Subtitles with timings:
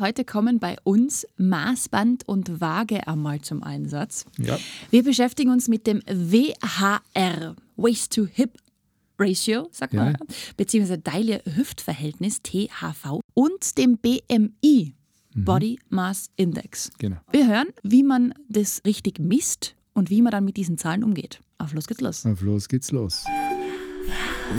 [0.00, 4.24] Heute kommen bei uns Maßband und Waage einmal zum Einsatz.
[4.38, 4.58] Ja.
[4.90, 10.18] Wir beschäftigen uns mit dem WHR, Waist-to-Hip-Ratio, sagt man, Ja.
[10.56, 14.94] beziehungsweise Taille-Hüftverhältnis, THV, und dem BMI,
[15.36, 16.90] Body Mass Index.
[16.98, 17.18] Genau.
[17.30, 21.38] Wir hören, wie man das richtig misst und wie man dann mit diesen Zahlen umgeht.
[21.58, 22.26] Auf los geht's los.
[22.26, 23.24] Auf los geht's los.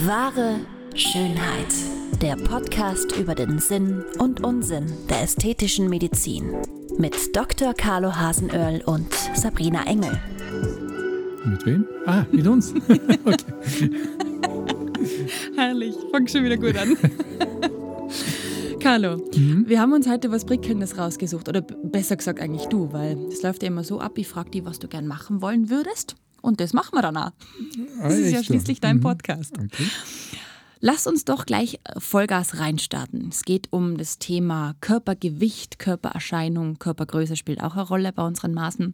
[0.06, 0.62] Wahre
[0.96, 1.68] Schönheit.
[2.22, 6.54] Der Podcast über den Sinn und Unsinn der ästhetischen Medizin.
[6.98, 7.74] Mit Dr.
[7.74, 10.18] Carlo Hasenöhrl und Sabrina Engel.
[11.46, 11.86] Mit wem?
[12.06, 12.74] Ah, mit uns.
[13.26, 13.90] okay.
[15.56, 16.96] Herrlich, fängt schon wieder gut an.
[18.80, 19.18] Carlo,
[19.66, 21.50] wir haben uns heute was Prickelndes rausgesucht.
[21.50, 24.64] Oder besser gesagt eigentlich du, weil es läuft ja immer so ab, ich frage dich,
[24.66, 26.16] was du gern machen wollen würdest.
[26.42, 27.32] Und das machen wir dann auch.
[28.00, 28.54] Ah, Das ist ja echt so.
[28.54, 29.02] schließlich dein Mhm.
[29.02, 29.56] Podcast.
[29.58, 29.88] Okay.
[30.88, 33.30] Lass uns doch gleich äh, Vollgas reinstarten.
[33.30, 38.94] Es geht um das Thema Körpergewicht, Körpererscheinung, Körpergröße spielt auch eine Rolle bei unseren Maßen.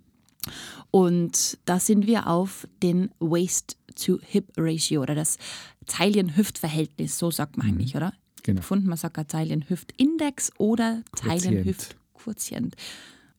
[0.89, 5.37] Und da sind wir auf den Waist-to-Hip-Ratio oder das
[5.85, 8.13] Taillen-Hüft-Verhältnis, so sagt man eigentlich, oder?
[8.43, 8.61] Genau.
[8.61, 11.43] Gefunden, man sagt ja Taillen-Hüft-Index oder Quotient.
[11.43, 12.75] Taillen-Hüft-Quotient.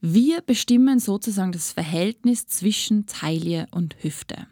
[0.02, 4.46] Wir bestimmen sozusagen das Verhältnis zwischen Taille und Hüfte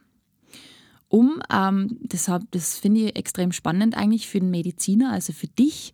[1.11, 5.93] um, ähm, deshalb, das finde ich extrem spannend eigentlich für den Mediziner, also für dich,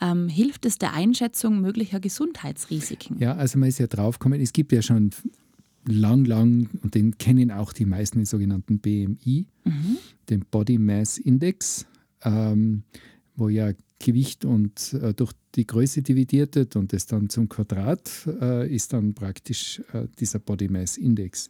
[0.00, 3.18] ähm, hilft es der Einschätzung möglicher Gesundheitsrisiken.
[3.18, 5.10] Ja, also man ist ja draufgekommen, es gibt ja schon
[5.86, 9.46] lang, lang, und den kennen auch die meisten, den sogenannten BMI,
[10.30, 11.86] den Body Mass Index,
[12.22, 12.84] ähm,
[13.36, 18.10] wo ja Gewicht und äh, durch die Größe dividiert wird und das dann zum Quadrat
[18.40, 21.48] äh, ist dann praktisch äh, dieser Body Mass Index.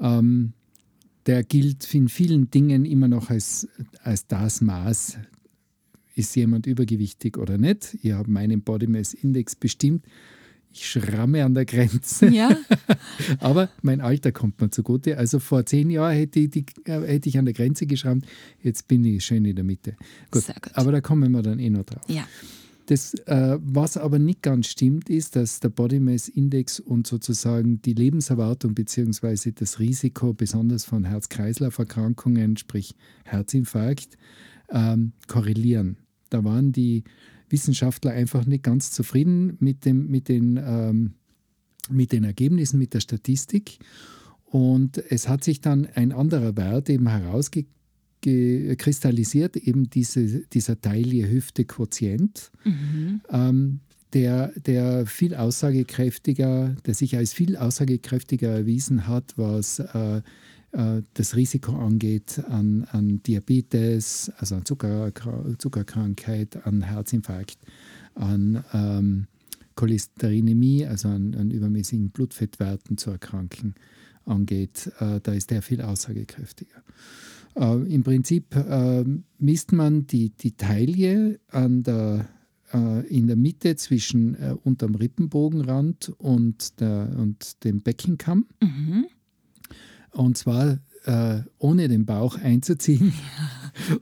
[0.00, 0.52] Ähm,
[1.26, 3.68] der gilt in vielen Dingen immer noch als,
[4.02, 5.18] als das Maß,
[6.14, 7.98] ist jemand übergewichtig oder nicht.
[8.02, 10.04] Ich habe meinen Body Mass Index bestimmt.
[10.72, 12.56] Ich schramme an der Grenze, Ja,
[13.38, 15.18] aber mein Alter kommt mir zugute.
[15.18, 18.26] Also vor zehn Jahren hätte ich, die, äh, hätte ich an der Grenze geschrammt,
[18.60, 19.96] jetzt bin ich schön in der Mitte.
[20.32, 20.56] Gut, gut.
[20.74, 22.02] aber da kommen wir dann eh noch drauf.
[22.08, 22.26] ja.
[22.86, 27.80] Das, äh, was aber nicht ganz stimmt, ist, dass der Body Mass Index und sozusagen
[27.80, 29.52] die Lebenserwartung bzw.
[29.52, 34.18] das Risiko besonders von Herz-Kreislauf-Erkrankungen, sprich Herzinfarkt,
[34.70, 35.96] ähm, korrelieren.
[36.28, 37.04] Da waren die
[37.48, 41.14] Wissenschaftler einfach nicht ganz zufrieden mit, dem, mit, den, ähm,
[41.88, 43.78] mit den Ergebnissen, mit der Statistik.
[44.44, 47.08] Und es hat sich dann ein anderer Wert eben
[48.24, 52.50] herauskristallisiert, eben diese, dieser Taille-Hüfte-Quotient,
[53.30, 53.80] ähm,
[54.12, 60.22] der, der viel aussagekräftiger, der sich als viel aussagekräftiger erwiesen hat, was äh,
[60.72, 65.12] äh, das Risiko angeht an, an Diabetes, also an Zucker,
[65.58, 67.58] Zuckerkrankheit, an Herzinfarkt,
[68.14, 69.26] an ähm,
[69.74, 73.74] Cholesterinämie, also an, an übermäßigen Blutfettwerten zu erkranken
[74.26, 76.82] angeht, äh, da ist der viel aussagekräftiger.
[77.56, 79.04] Äh, Im Prinzip äh,
[79.38, 82.28] misst man die, die Taille der,
[82.72, 88.46] äh, in der Mitte zwischen äh, unterm Rippenbogenrand und, der, und dem Beckenkamm.
[88.60, 89.06] Mhm.
[90.10, 93.12] Und zwar äh, ohne den Bauch einzuziehen.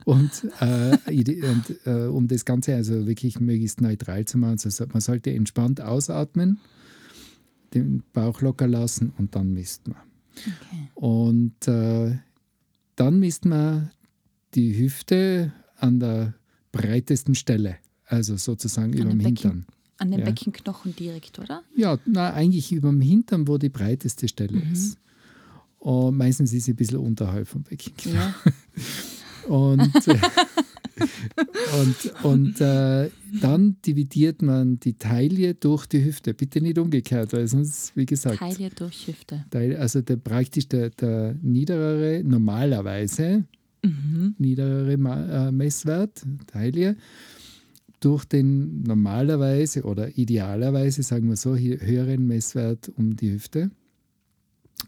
[0.05, 5.31] Und, äh, und um das Ganze also wirklich möglichst neutral zu machen, also man sollte
[5.31, 6.59] entspannt ausatmen,
[7.73, 9.97] den Bauch locker lassen und dann misst man.
[10.35, 10.89] Okay.
[10.93, 11.67] Und
[12.95, 13.91] dann misst man
[14.55, 16.33] die Hüfte an der
[16.71, 19.19] breitesten Stelle, also sozusagen über dem.
[19.19, 19.65] Hintern.
[19.97, 20.25] An den Ja.
[20.25, 21.63] Beckenknochen direkt, oder?
[21.75, 24.97] Ja, na, eigentlich über dem Hintern, wo die breiteste Stelle ist.
[25.79, 27.93] Und meistens ist sie ein bisschen unterhalb vom Becken.
[28.13, 28.33] Ja.
[29.47, 30.17] Und, äh,
[31.79, 33.09] und, und äh,
[33.41, 36.33] dann dividiert man die Taille durch die Hüfte.
[36.33, 39.45] Bitte nicht umgekehrt, weil sonst, wie gesagt, Taille durch Hüfte.
[39.49, 43.45] Teil- also der, praktisch der, der niederere, normalerweise
[43.85, 44.35] Mhm.
[44.37, 46.95] niederere Ma- äh, Messwert, Taille,
[47.99, 53.71] durch den normalerweise oder idealerweise, sagen wir so, hö- höheren Messwert um die Hüfte.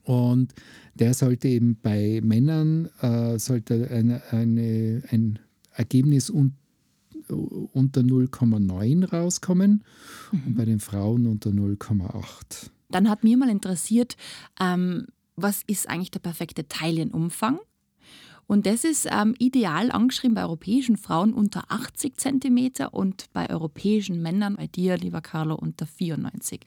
[0.03, 0.53] Und
[0.93, 5.39] der sollte eben bei Männern äh, sollte eine, eine, ein
[5.75, 6.55] Ergebnis un,
[7.29, 9.83] unter 0,9 rauskommen
[10.31, 12.69] und bei den Frauen unter 0,8.
[12.89, 14.15] Dann hat mir mal interessiert,
[14.59, 17.59] ähm, was ist eigentlich der perfekte Taillenumfang?
[18.47, 24.21] Und das ist ähm, ideal angeschrieben bei europäischen Frauen unter 80 cm und bei europäischen
[24.21, 26.61] Männern, bei dir, lieber Carlo, unter 94.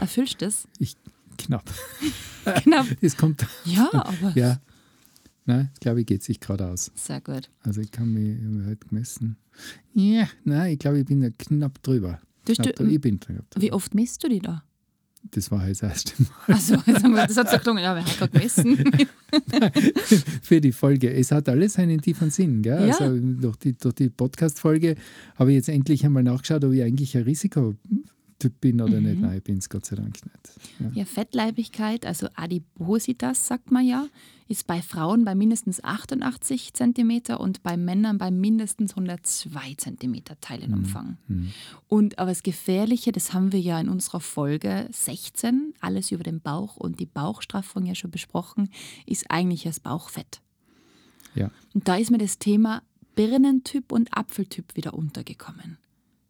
[0.00, 0.66] Erfüllst du das?
[0.78, 0.96] Ich,
[1.36, 1.70] knapp.
[2.62, 2.86] Knapp.
[3.00, 4.58] Es kommt, Ja, aber ja.
[5.46, 6.90] Nein, glaube ich, geht sich gerade aus.
[6.94, 7.50] sehr gut.
[7.60, 9.36] Also ich kann mich ich heute gemessen.
[9.94, 12.18] Ja, nein, ich glaube, ich bin da knapp drüber.
[12.46, 13.54] Du, Hab da du, E-Binden gehabt.
[13.60, 14.64] wie oft misst du die da?
[15.30, 18.32] Das war jetzt das erste Mal Also, das hat so geklungen, ja, wer hat gerade
[18.32, 18.76] gemessen?
[20.42, 21.10] für die Folge.
[21.12, 22.62] Es hat alles einen tiefen Sinn.
[22.62, 22.88] Gell?
[22.88, 22.98] Ja.
[22.98, 24.96] Also durch die, durch die Podcast-Folge
[25.36, 27.24] habe ich jetzt endlich einmal nachgeschaut, ob ich eigentlich ein
[28.34, 29.06] Risikotyp bin oder Mhm.
[29.06, 29.20] nicht.
[29.20, 30.70] Nein, ich bin es Gott sei Dank nicht.
[30.80, 30.90] Ja.
[30.94, 34.06] Ja, Fettleibigkeit, also Adipositas, sagt man ja,
[34.46, 41.16] ist bei Frauen bei mindestens 88 cm und bei Männern bei mindestens 102 cm Teilenumfang.
[41.88, 46.40] Und aber das Gefährliche, das haben wir ja in unserer Folge 16, alles über den
[46.40, 48.68] Bauch und die Bauchstraffung ja schon besprochen,
[49.06, 50.40] ist eigentlich das Bauchfett.
[51.34, 51.50] Ja.
[51.72, 52.82] Und da ist mir das Thema
[53.16, 55.78] Birnentyp und Apfeltyp wieder untergekommen.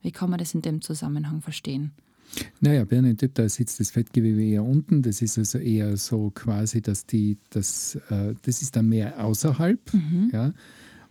[0.05, 1.93] Wie kann man das in dem Zusammenhang verstehen?
[2.61, 5.01] Naja, Birnentyp, da sitzt das Fettgewebe eher unten.
[5.01, 9.81] Das ist also eher so quasi, dass die, das, äh, das ist dann mehr außerhalb.
[10.33, 10.53] Ja.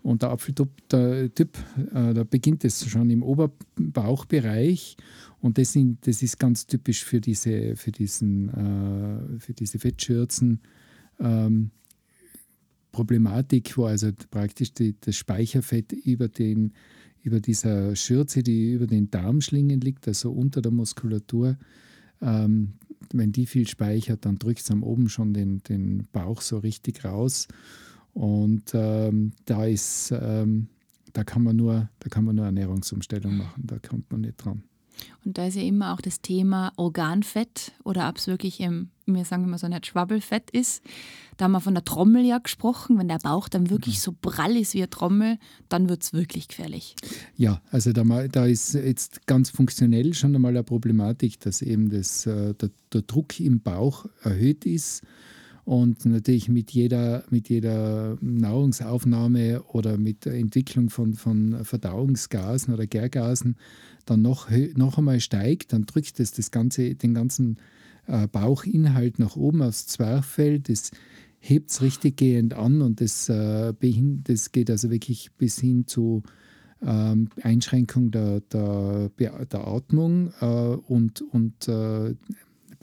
[0.03, 1.57] Und der Apfeltyp, der typ,
[1.93, 4.95] äh, da beginnt es schon im Oberbauchbereich.
[5.39, 10.59] Und das, sind, das ist ganz typisch für diese, für diesen, äh, für diese Fettschürzen.
[11.19, 11.71] Ähm,
[12.91, 16.73] Problematik, wo also praktisch die, das Speicherfett über, den,
[17.23, 21.57] über dieser Schürze, die über den Darmschlingen liegt, also unter der Muskulatur,
[22.21, 22.73] ähm,
[23.11, 27.03] wenn die viel speichert, dann drückt es am oben schon den, den Bauch so richtig
[27.05, 27.47] raus.
[28.13, 30.67] Und ähm, da ist, ähm,
[31.13, 34.63] da kann man nur, da kann man nur Ernährungsumstellung machen, da kommt man nicht dran.
[35.25, 39.25] Und da ist ja immer auch das Thema Organfett oder ob es wirklich im, wir
[39.25, 40.83] sagen immer so nicht Schwabbelfett ist.
[41.37, 42.97] Da haben wir von der Trommel ja gesprochen.
[42.97, 45.37] Wenn der Bauch dann wirklich so prall ist wie eine Trommel,
[45.69, 46.95] dann wird es wirklich gefährlich.
[47.35, 52.25] Ja, also da, da ist jetzt ganz funktionell schon einmal eine Problematik, dass eben das,
[52.25, 55.03] äh, der, der Druck im Bauch erhöht ist
[55.65, 62.85] und natürlich mit jeder, mit jeder Nahrungsaufnahme oder mit der Entwicklung von, von Verdauungsgasen oder
[62.85, 63.55] Gärgasen
[64.05, 67.57] dann noch, noch einmal steigt, dann drückt es das ganze, den ganzen
[68.07, 70.59] äh, Bauchinhalt nach oben aufs Zwerchfell.
[70.59, 70.91] Das
[71.39, 73.73] hebt es richtig gehend an und das, äh,
[74.23, 76.23] das geht also wirklich bis hin zu
[76.85, 81.69] ähm, Einschränkung der, der, der Atmung äh, und, und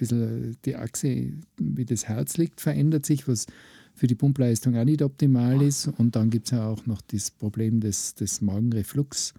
[0.00, 3.47] bisschen die Achse, wie das Herz liegt, verändert sich, was
[3.94, 5.88] für die Pumpleistung auch nicht optimal ist.
[5.99, 9.35] Und dann gibt es ja auch noch das Problem des, des Magenreflux.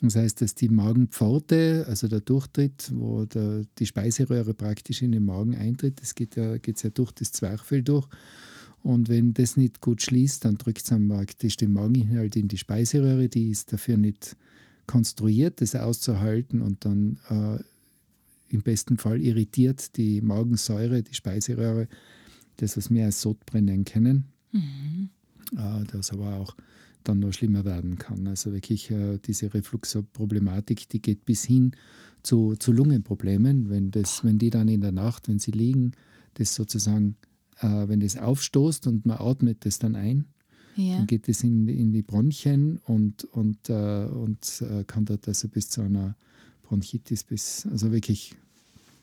[0.00, 5.24] Das heißt, dass die Magenpforte, also der Durchtritt, wo der, die Speiseröhre praktisch in den
[5.24, 8.08] Magen eintritt, das geht ja, geht's ja durch das Zwerchfell durch.
[8.82, 12.58] Und wenn das nicht gut schließt, dann drückt es am praktisch den Mageninhalt in die
[12.58, 14.36] Speiseröhre, die ist dafür nicht
[14.86, 17.62] konstruiert, das auszuhalten und dann äh,
[18.52, 21.88] im besten Fall irritiert die Magensäure, die Speiseröhre,
[22.58, 24.24] das, was wir als Sodbrennen nennen können,
[25.56, 26.54] äh, das aber auch
[27.04, 28.26] dann noch schlimmer werden kann.
[28.26, 31.72] Also wirklich äh, diese Refluxproblematik, die geht bis hin
[32.22, 35.92] zu, zu Lungenproblemen, wenn, das, wenn die dann in der Nacht, wenn sie liegen,
[36.34, 37.16] das sozusagen,
[37.60, 40.26] äh, wenn das aufstoßt und man atmet das dann ein,
[40.76, 40.98] Ja.
[40.98, 45.48] dann geht es in, in die Bronchien und, und, äh, und äh, kann dort also
[45.48, 46.14] bis zu einer
[46.72, 48.34] Bronchitis, bis, also wirklich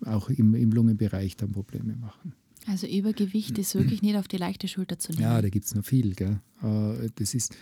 [0.04, 2.34] auch im, im Lungenbereich dann Probleme machen.
[2.66, 5.22] Also Übergewicht ist wirklich nicht auf die leichte Schulter zu nehmen.
[5.22, 6.16] Ja, da gibt es noch viel.
[6.16, 6.40] Gell?
[6.64, 7.56] Äh, Das ist,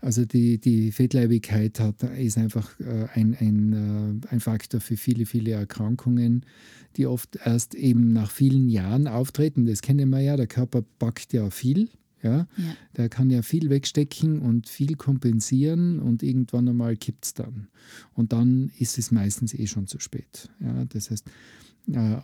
[0.00, 5.26] also die, die Fettleibigkeit hat, ist einfach äh, ein, ein, äh, ein Faktor für viele,
[5.26, 6.44] viele Erkrankungen,
[6.96, 9.66] die oft erst eben nach vielen Jahren auftreten.
[9.66, 11.88] Das kennen wir ja, der Körper backt ja viel.
[12.22, 12.46] Ja?
[12.56, 12.76] Ja.
[12.96, 17.68] Der kann ja viel wegstecken und viel kompensieren und irgendwann einmal kippt es dann.
[18.14, 20.48] Und dann ist es meistens eh schon zu spät.
[20.60, 20.84] Ja?
[20.86, 21.26] Das heißt,
[21.92, 22.16] äh,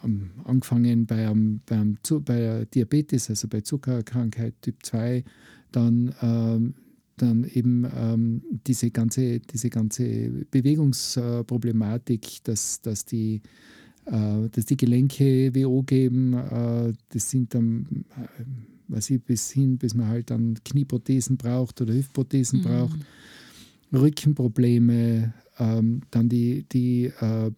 [0.45, 5.25] angefangen bei, einem, beim, Zu- bei Diabetes, also bei Zuckerkrankheit Typ 2,
[5.73, 6.75] dann, ähm,
[7.17, 13.43] dann eben ähm, diese ganze, diese ganze Bewegungsproblematik, dass, dass, die,
[14.07, 18.05] äh, dass die Gelenke WO geben, äh, das sind dann,
[18.89, 22.99] weiß ich, bis hin, bis man halt dann Knieprothesen braucht oder Hüftprothesen braucht,
[23.93, 27.51] Rückenprobleme, ähm, dann die, die, äh,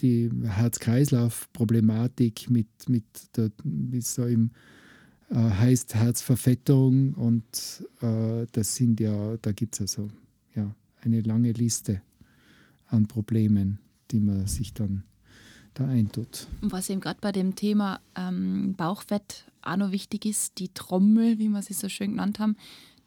[0.00, 3.04] die Herz-Kreislauf-Problematik mit, mit
[3.36, 4.50] der, wie es so im
[5.30, 10.08] äh, heißt Herzverfettung und äh, das sind ja, da gibt es also
[10.54, 12.00] ja, eine lange Liste
[12.86, 13.78] an Problemen,
[14.10, 15.04] die man sich dann
[15.74, 16.46] da eintut.
[16.62, 21.38] Und was eben gerade bei dem Thema ähm, Bauchfett auch noch wichtig ist, die Trommel,
[21.38, 22.56] wie wir sie so schön genannt haben,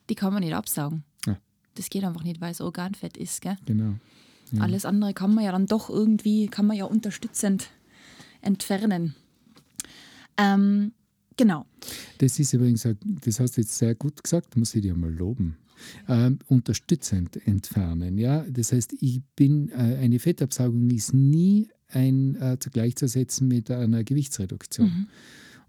[0.10, 1.04] die kann man nicht absaugen.
[1.26, 1.38] Ja.
[1.76, 3.42] Das geht einfach nicht, weil es Organfett ist.
[3.42, 3.58] Gell?
[3.66, 3.96] Genau.
[4.60, 7.70] Alles andere kann man ja dann doch irgendwie, kann man ja unterstützend
[8.42, 9.16] entfernen.
[10.38, 10.92] Ähm,
[11.38, 11.66] genau.
[12.18, 12.86] Das ist übrigens,
[13.24, 15.58] das hast du jetzt sehr gut gesagt, muss ich dir mal loben.
[16.08, 18.18] ähm, unterstützend entfernen.
[18.18, 18.46] Ja?
[18.50, 24.88] Das heißt, ich bin, äh, eine Fettabsaugung ist nie ein, äh, gleichzusetzen mit einer Gewichtsreduktion.
[24.88, 25.08] Mhm.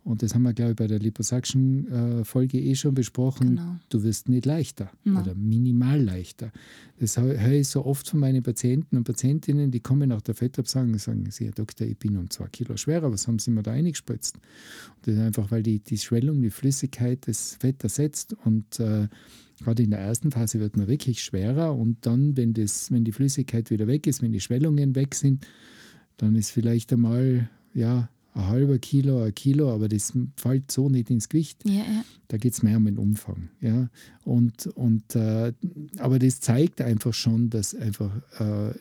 [0.04, 3.50] Und das haben wir, glaube ich, bei der Liposuction-Folge eh schon besprochen.
[3.50, 3.76] Genau.
[3.88, 5.20] Du wirst nicht leichter no.
[5.20, 6.50] oder minimal leichter.
[6.98, 10.94] Das höre ich so oft von meinen Patienten und Patientinnen, die kommen nach der Fettabsaugung
[10.94, 13.62] und sagen, Sie, Herr Doktor, ich bin um zwei Kilo schwerer, was haben Sie mir
[13.62, 14.36] da eingespritzt?
[14.36, 19.06] Und das ist einfach, weil die, die Schwellung, die Flüssigkeit das Fett ersetzt und äh,
[19.62, 23.12] gerade in der ersten Phase wird man wirklich schwerer und dann, wenn, das, wenn die
[23.12, 25.46] Flüssigkeit wieder weg ist, wenn die Schwellungen weg sind,
[26.16, 31.10] dann ist vielleicht einmal ja, ein halber Kilo, ein Kilo, aber das fällt so nicht
[31.10, 31.62] ins Gewicht.
[31.64, 32.04] Ja, ja.
[32.28, 33.50] Da geht es mehr um den Umfang.
[33.60, 33.90] Ja?
[34.24, 35.52] Und, und, äh,
[35.98, 38.74] aber das zeigt einfach schon, dass einfach äh,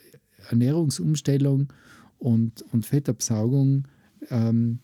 [0.49, 1.67] Ernährungsumstellung
[2.17, 3.87] und, und Fettabsaugung,
[4.29, 4.79] ähm,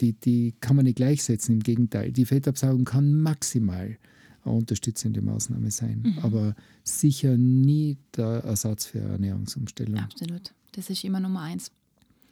[0.00, 1.54] die, die kann man nicht gleichsetzen.
[1.54, 3.96] Im Gegenteil, die Fettabsaugung kann maximal
[4.44, 6.18] eine unterstützende Maßnahme sein, mhm.
[6.20, 9.98] aber sicher nie der Ersatz für Ernährungsumstellung.
[9.98, 10.52] Absolut.
[10.72, 11.70] Das ist immer Nummer eins,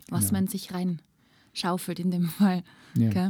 [0.09, 0.33] was ja.
[0.33, 1.01] man sich rein
[1.59, 2.63] schaufelt in dem Fall.
[2.95, 3.29] Ja.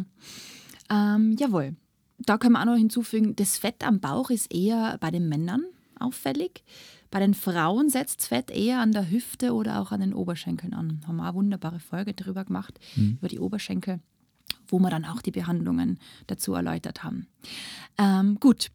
[0.91, 1.77] Ähm, jawohl.
[2.19, 5.65] Da können wir auch noch hinzufügen, das Fett am Bauch ist eher bei den Männern
[6.01, 6.65] auffällig.
[7.11, 11.01] Bei den Frauen setzt Fett eher an der Hüfte oder auch an den Oberschenkeln an.
[11.07, 13.17] Haben wir eine wunderbare Folge darüber gemacht, mhm.
[13.19, 14.01] über die Oberschenkel,
[14.67, 17.27] wo wir dann auch die Behandlungen dazu erläutert haben.
[17.97, 18.71] Ähm, gut.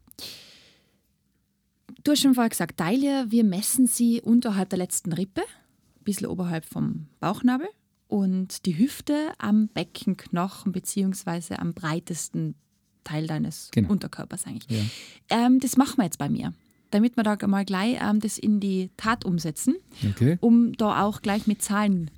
[2.02, 6.26] Du hast schon vorher gesagt, Taille, wir messen sie unterhalb der letzten Rippe, ein bisschen
[6.26, 7.68] oberhalb vom Bauchnabel
[8.14, 12.54] und die Hüfte am Beckenknochen beziehungsweise am breitesten
[13.02, 13.90] Teil deines genau.
[13.90, 14.68] Unterkörpers eigentlich.
[14.70, 15.46] Ja.
[15.46, 16.52] Ähm, das machen wir jetzt bei mir,
[16.92, 19.74] damit wir da mal gleich ähm, das in die Tat umsetzen,
[20.08, 20.38] okay.
[20.40, 22.08] um da auch gleich mit Zahlen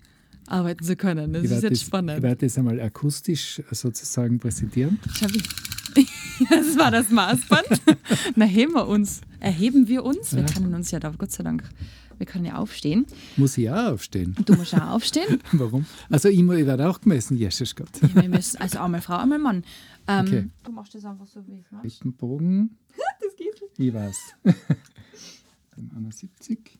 [0.47, 1.33] arbeiten zu können.
[1.33, 2.19] Das ich ist jetzt das, spannend.
[2.19, 5.01] Ich werde das einmal akustisch sozusagen präsentieren.
[6.51, 7.81] Das war das Maßband.
[8.37, 9.23] Na, heben wir uns.
[9.41, 10.35] Erheben wir uns.
[10.35, 10.47] Wir ja.
[10.47, 11.65] können uns ja da Gott sei Dank
[12.19, 13.07] wir können ja aufstehen.
[13.37, 14.35] Muss ich auch aufstehen?
[14.45, 15.41] Du musst auch aufstehen.
[15.53, 15.87] Warum?
[16.11, 17.91] Also ich, ich werde auch gemessen, Jesus Gott.
[18.03, 19.65] Ja, wir müssen, also einmal Frau, einmal Mann.
[20.09, 20.51] Ähm, okay.
[20.65, 21.85] Du machst das einfach so, wie ich mache.
[21.85, 22.77] Richten Bogen.
[23.21, 23.69] das geht schon.
[23.77, 24.19] Ich weiß.
[25.77, 26.79] 71.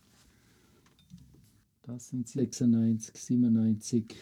[1.83, 4.15] Das sind 96, 97.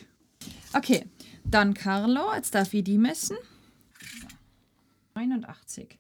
[0.74, 1.06] Okay,
[1.44, 3.38] dann Carlo, jetzt darf ich die messen.
[5.16, 5.98] 89.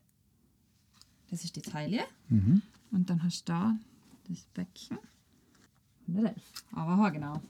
[1.31, 2.01] Das ist die Taille.
[2.29, 2.61] Mhm.
[2.91, 3.79] Und dann hast du da
[4.27, 4.97] das Becken.
[6.07, 6.35] 111.
[6.73, 7.41] Aber genau.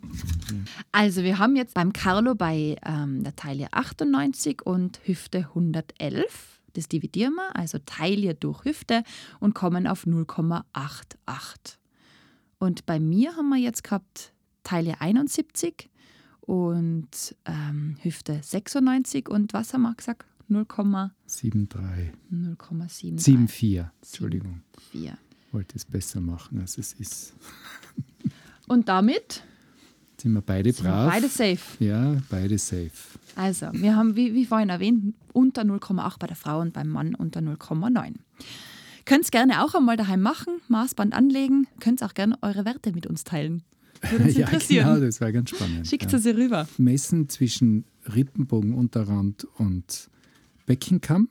[0.92, 6.62] Also wir haben jetzt beim Carlo bei ähm, der Taille 98 und Hüfte 111.
[6.74, 9.04] Das dividieren wir, also Taille durch Hüfte
[9.40, 11.78] und kommen auf 0,88.
[12.60, 15.90] Und bei mir haben wir jetzt gehabt Taille 71
[16.42, 20.26] und ähm, Hüfte 96 und was haben wir gesagt?
[20.50, 21.12] 0,73.
[22.32, 23.20] 0,74.
[23.20, 24.62] 74, Entschuldigung.
[24.92, 25.18] 4
[25.56, 27.34] wollte es besser machen, als es ist.
[28.68, 29.42] Und damit
[30.22, 31.06] sind wir beide sind brav.
[31.06, 31.84] Wir beide safe.
[31.84, 32.92] Ja, beide safe.
[33.36, 37.16] Also, wir haben, wie, wie vorhin erwähnt, unter 0,8 bei der Frau und beim Mann
[37.16, 38.16] unter 0,9.
[39.06, 43.06] Könnt es gerne auch einmal daheim machen, Maßband anlegen, könnt auch gerne eure Werte mit
[43.08, 43.64] uns teilen.
[44.18, 45.88] Uns ja, genau, das wäre ganz spannend.
[45.88, 46.18] Schickt ja.
[46.18, 46.68] sie rüber.
[46.78, 50.10] Messen zwischen Rippenbogen, Unterrand und
[50.66, 51.30] Beckenkamm.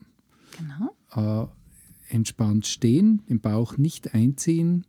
[0.57, 0.95] Genau.
[2.15, 4.87] Entspannt stehen, den Bauch nicht einziehen,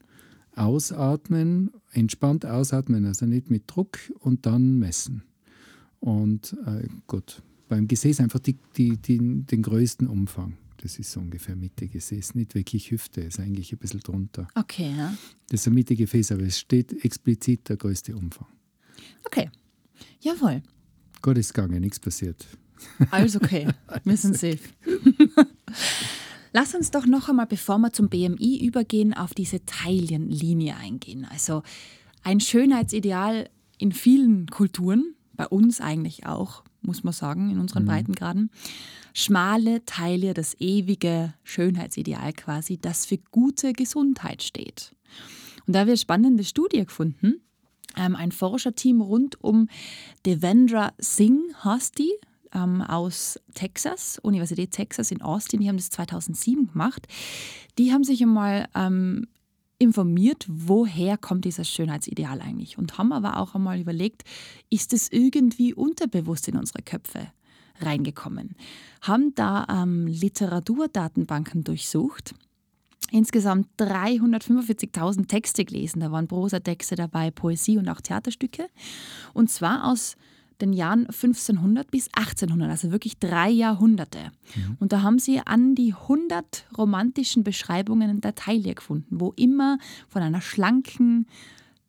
[0.55, 5.23] ausatmen, entspannt ausatmen, also nicht mit Druck und dann messen.
[5.99, 10.55] Und äh, gut, beim Gesäß einfach die, die, die, den größten Umfang.
[10.77, 14.47] Das ist so ungefähr Mitte Gesäß, nicht wirklich Hüfte, ist eigentlich ein bisschen drunter.
[14.53, 15.17] Okay, ja.
[15.49, 18.47] Das ist ein Mitte Gefäß, aber es steht explizit der größte Umfang.
[19.25, 19.49] Okay,
[20.19, 20.61] jawohl.
[21.23, 22.45] Gott ist gegangen, nichts passiert.
[23.09, 23.67] Alles okay,
[24.03, 24.59] wir sind safe.
[26.57, 31.27] Lass uns doch noch einmal, bevor wir zum BMI übergehen, auf diese Taillenlinie eingehen.
[31.29, 31.63] Also
[32.23, 37.87] ein Schönheitsideal in vielen Kulturen, bei uns eigentlich auch, muss man sagen, in unseren mhm.
[37.87, 38.51] Breitengraden.
[39.13, 44.95] Schmale Taille, das ewige Schönheitsideal quasi, das für gute Gesundheit steht.
[45.67, 47.41] Und da haben wir eine spannende Studie gefunden.
[47.97, 49.67] Ähm, ein Forscherteam rund um
[50.25, 52.13] Devendra Singh heißt die,
[52.55, 57.07] ähm, aus Texas, Universität Texas in Austin, die haben das 2007 gemacht.
[57.77, 59.27] Die haben sich einmal ähm,
[59.77, 64.23] informiert, woher kommt dieses Schönheitsideal eigentlich und haben aber auch einmal überlegt,
[64.69, 67.27] ist es irgendwie unterbewusst in unsere Köpfe
[67.81, 68.55] reingekommen.
[69.01, 72.33] Haben da ähm, Literaturdatenbanken durchsucht
[73.11, 75.99] insgesamt 345.000 Texte gelesen.
[75.99, 78.67] Da waren Prosatexte dabei, Poesie und auch Theaterstücke.
[79.33, 80.15] Und zwar aus
[80.61, 84.31] den Jahren 1500 bis 1800, also wirklich drei Jahrhunderte.
[84.55, 84.77] Mhm.
[84.79, 90.21] Und da haben sie an die 100 romantischen Beschreibungen der Taille gefunden, wo immer von
[90.21, 91.27] einer schlanken,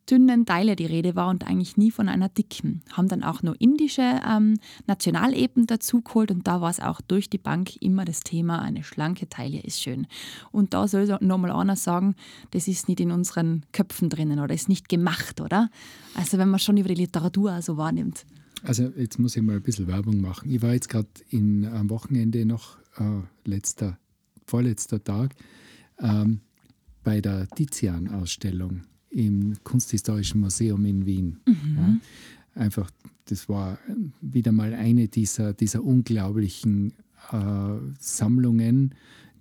[0.08, 2.82] dünnen Teile die Rede war und eigentlich nie von einer dicken.
[2.92, 7.38] Haben dann auch nur indische ähm, Nationaleben dazugeholt und da war es auch durch die
[7.38, 10.06] Bank immer das Thema, eine schlanke Taille ist schön.
[10.52, 12.14] Und da soll nochmal einer sagen,
[12.52, 15.70] das ist nicht in unseren Köpfen drinnen oder ist nicht gemacht, oder?
[16.14, 18.24] Also wenn man schon über die Literatur so wahrnimmt.
[18.62, 20.50] Also jetzt muss ich mal ein bisschen Werbung machen.
[20.50, 23.98] Ich war jetzt gerade am Wochenende noch, äh, letzter,
[24.46, 25.34] vorletzter Tag,
[26.00, 26.40] ähm,
[27.04, 31.38] bei der Tizian-Ausstellung im Kunsthistorischen Museum in Wien.
[31.46, 31.76] Mhm.
[31.76, 32.90] Ja, einfach,
[33.26, 33.78] das war
[34.20, 36.92] wieder mal eine dieser, dieser unglaublichen
[37.32, 38.94] äh, Sammlungen,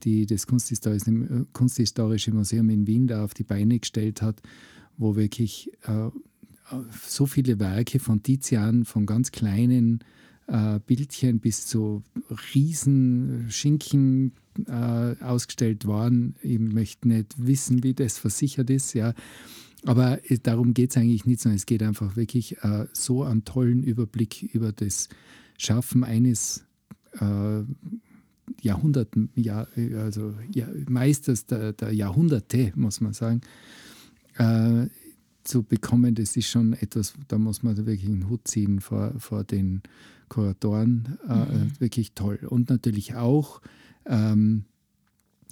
[0.04, 4.42] die das Kunsthistorische, Kunsthistorische Museum in Wien da auf die Beine gestellt hat,
[4.98, 6.10] wo wirklich äh,
[7.08, 10.04] so viele Werke von Tizian, von ganz kleinen
[10.48, 12.04] äh, Bildchen bis zu
[12.54, 14.34] riesen Schinken
[14.68, 16.36] äh, ausgestellt waren.
[16.42, 19.14] Ich möchte nicht wissen, wie das versichert ist, ja.
[19.86, 23.84] Aber darum geht es eigentlich nicht, sondern es geht einfach wirklich äh, so einen tollen
[23.84, 25.10] Überblick über das
[25.58, 26.66] Schaffen eines
[27.20, 27.64] äh,
[28.62, 29.68] Jahrhunderten, ja,
[29.98, 33.42] also ja, Meisters der, der, Jahrhunderte, muss man sagen,
[34.38, 34.88] äh,
[35.46, 36.16] zu bekommen.
[36.16, 39.82] Das ist schon etwas, da muss man wirklich einen Hut ziehen vor, vor den
[40.30, 41.18] Kuratoren.
[41.28, 41.72] Äh, mhm.
[41.80, 42.40] Wirklich toll.
[42.50, 43.62] Und natürlich auch
[44.06, 44.66] ähm,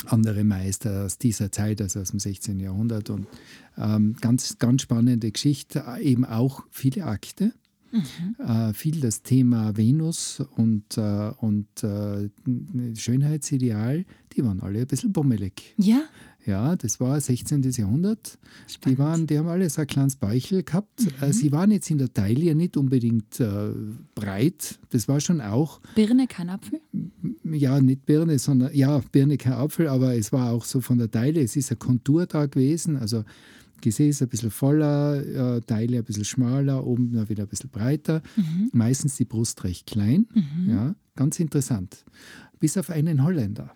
[0.06, 2.60] andere Meister aus dieser Zeit, also aus dem 16.
[2.60, 3.10] Jahrhundert.
[3.10, 3.28] Und
[3.78, 7.54] ähm, ganz, ganz spannende Geschichte, eben auch viele Akte.
[7.92, 8.36] Mhm.
[8.44, 12.30] Äh, viel das Thema Venus und, äh, und äh,
[12.96, 15.76] Schönheitsideal, die waren alle ein bisschen bummelig.
[15.78, 16.02] Ja.
[16.46, 17.62] Ja, das war 16.
[17.72, 18.38] Jahrhundert.
[18.86, 21.02] Die, waren, die haben alle so ein kleines Beichel gehabt.
[21.02, 21.12] Mhm.
[21.22, 23.70] Äh, sie waren jetzt in der Taille nicht unbedingt äh,
[24.14, 24.80] breit.
[24.90, 25.80] Das war schon auch.
[25.96, 26.82] Birne, kein Apfel?
[27.44, 31.10] Ja, nicht Birne, sondern ja, Birne, kein Apfel, aber es war auch so von der
[31.10, 31.42] Taille.
[31.42, 32.98] Es ist eine Kontur da gewesen.
[32.98, 33.24] Also
[33.84, 38.22] Gesäß ein bisschen voller, äh, Teile ein bisschen schmaler, oben wieder ein bisschen breiter.
[38.38, 38.70] Mhm.
[38.72, 40.26] Meistens die Brust recht klein.
[40.34, 40.70] Mhm.
[40.70, 42.06] Ja, ganz interessant.
[42.60, 43.74] Bis auf einen Holländer.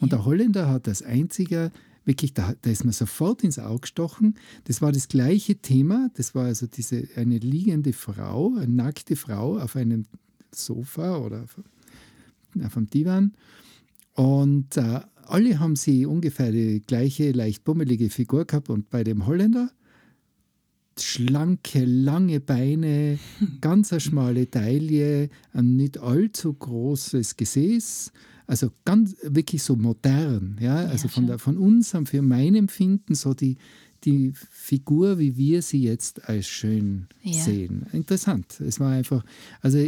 [0.00, 0.16] Und ja.
[0.16, 1.70] der Holländer hat als einziger
[2.04, 4.34] wirklich, da, da ist mir sofort ins Auge gestochen.
[4.64, 6.10] Das war das gleiche Thema.
[6.14, 10.04] Das war also diese, eine liegende Frau, eine nackte Frau auf einem
[10.52, 11.60] Sofa oder auf,
[12.62, 13.32] auf einem Divan.
[14.14, 18.70] Und äh, alle haben sie ungefähr die gleiche, leicht bummelige Figur gehabt.
[18.70, 19.70] Und bei dem Holländer
[20.98, 23.18] schlanke, lange Beine,
[23.60, 28.12] ganz eine schmale Taille, ein nicht allzu großes Gesäß
[28.46, 32.54] also ganz wirklich so modern, ja, ja also von, der, von uns haben für mein
[32.54, 33.56] Empfinden so die,
[34.04, 37.42] die Figur, wie wir sie jetzt als schön ja.
[37.42, 37.86] sehen.
[37.92, 38.60] Interessant.
[38.60, 39.24] Es war einfach,
[39.62, 39.78] also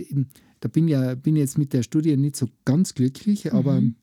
[0.61, 3.95] da bin ja bin jetzt mit der Studie nicht so ganz glücklich, aber mhm.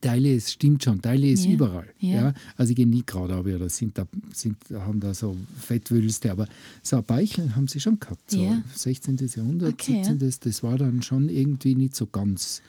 [0.00, 1.52] Teile ist, stimmt schon, Teile ist ja.
[1.52, 1.88] überall.
[1.98, 2.14] Ja.
[2.14, 2.34] ja.
[2.56, 6.46] Also ich gehe nie gerade aber oder sind da, sind, haben da so Fettwülste, aber
[6.82, 8.30] so ein Beichel haben sie schon gehabt.
[8.30, 8.62] So ja.
[8.74, 9.16] 16.
[9.34, 10.32] Jahrhundert, okay, 17.
[10.40, 12.62] Das war dann schon irgendwie nicht so ganz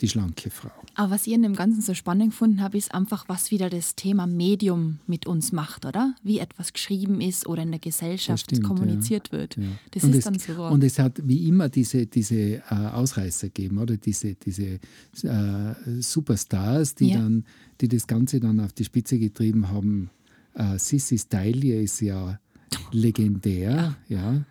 [0.00, 0.70] die schlanke Frau.
[0.96, 3.94] Aber was ich in dem Ganzen so spannend gefunden habe, ist einfach, was wieder das
[3.94, 6.14] Thema Medium mit uns macht, oder?
[6.22, 9.38] Wie etwas geschrieben ist oder in der Gesellschaft stimmt, kommuniziert ja.
[9.38, 9.56] wird.
[9.56, 9.64] Ja.
[9.92, 10.66] Das und ist es, dann so.
[10.66, 13.96] Und es hat wie immer diese, diese äh, Ausreißer gegeben, oder?
[13.96, 14.80] Diese, diese
[15.22, 17.18] äh, Superstars, die, ja.
[17.18, 17.44] dann,
[17.80, 20.10] die das Ganze dann auf die Spitze getrieben haben.
[20.54, 22.38] Äh, Sissy Stylier ist ja
[22.92, 24.44] legendär, ja.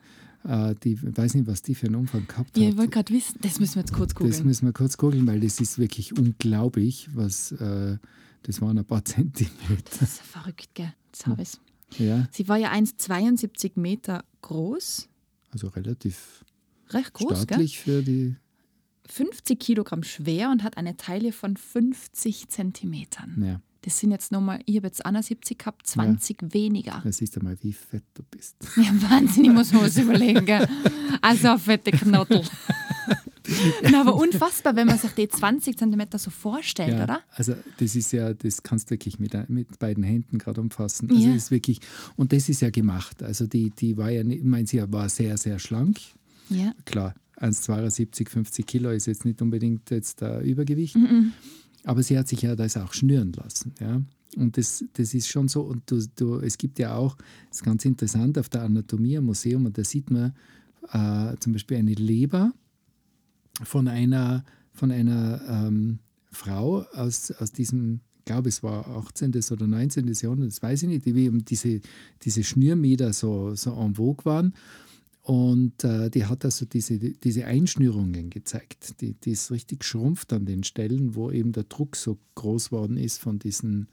[0.43, 2.58] Äh, die, ich weiß nicht, was die für einen Umfang gehabt hat.
[2.58, 4.32] Ja, ich wollte gerade wissen, das müssen wir jetzt kurz googeln.
[4.32, 7.97] Das müssen wir kurz googeln, weil das ist wirklich unglaublich, was, äh,
[8.43, 9.51] das waren ein paar Zentimeter.
[9.99, 10.93] Das ist verrückt, gell?
[11.12, 11.60] Jetzt habe ich
[11.99, 12.27] ja.
[12.32, 15.10] Sie war ja 1,72 Meter groß.
[15.51, 16.43] Also relativ
[16.89, 17.67] Recht groß, gell?
[17.67, 18.36] für die
[19.08, 23.43] 50 Kilogramm schwer und hat eine Taille von 50 Zentimetern.
[23.43, 23.62] Ja.
[23.84, 26.54] Das sind jetzt nochmal, ich habe jetzt 71 gehabt, 20 ja.
[26.54, 27.02] weniger.
[27.04, 28.56] Da siehst du mal, wie fett du bist.
[28.78, 30.46] Ja, Wahnsinn, ich muss mir was überlegen.
[30.46, 30.67] Gell?
[31.22, 32.43] Also eine fette Knottel.
[33.91, 37.22] Na, aber unfassbar, wenn man sich die 20 cm so vorstellt, ja, oder?
[37.32, 41.10] Also das ist ja, das kannst du wirklich mit, mit beiden Händen gerade umfassen.
[41.10, 41.34] Also ja.
[41.34, 41.80] das ist wirklich,
[42.15, 43.22] und das ist ja gemacht.
[43.22, 46.00] Also die, die war ja, ich meine, sie war sehr, sehr schlank.
[46.50, 46.74] Ja.
[46.86, 50.96] Klar, 1,72, 50 Kilo ist jetzt nicht unbedingt jetzt uh, Übergewicht.
[50.96, 51.34] Mhm.
[51.84, 53.74] Aber sie hat sich ja das auch schnüren lassen.
[53.80, 54.02] Ja?
[54.38, 55.62] Und das, das ist schon so.
[55.62, 57.15] Und du, du, es gibt ja auch,
[57.50, 60.34] das ist ganz interessant, auf der Anatomie am Museum, und da sieht man
[60.91, 62.54] äh, zum Beispiel eine Leber
[63.63, 66.00] von einer, von einer ähm,
[66.32, 69.34] Frau aus, aus diesem, ich glaube, es war 18.
[69.52, 70.12] oder 19.
[70.13, 71.82] Jahrhundert, das weiß ich nicht, wie eben diese,
[72.24, 74.54] diese Schnürmeter so, so en vogue waren.
[75.23, 78.99] Und äh, die hat also diese, diese Einschnürungen gezeigt.
[78.99, 82.97] Die, die ist richtig schrumpft an den Stellen, wo eben der Druck so groß worden
[82.97, 83.88] ist von, diesen,